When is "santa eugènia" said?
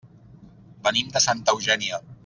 1.27-2.03